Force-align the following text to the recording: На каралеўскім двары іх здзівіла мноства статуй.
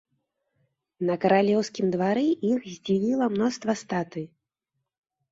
На 1.09 1.17
каралеўскім 1.25 1.91
двары 1.95 2.23
іх 2.51 2.63
здзівіла 2.75 3.27
мноства 3.35 3.75
статуй. 3.83 4.25